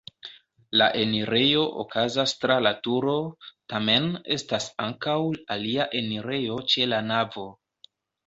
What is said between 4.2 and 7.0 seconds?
estas ankaŭ alia enirejo ĉe